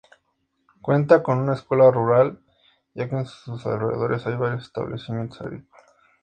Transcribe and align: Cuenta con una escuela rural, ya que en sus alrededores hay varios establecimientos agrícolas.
Cuenta 0.81 1.21
con 1.21 1.37
una 1.37 1.53
escuela 1.53 1.91
rural, 1.91 2.43
ya 2.95 3.07
que 3.07 3.17
en 3.17 3.27
sus 3.27 3.63
alrededores 3.67 4.25
hay 4.25 4.35
varios 4.35 4.63
establecimientos 4.63 5.39
agrícolas. 5.41 5.79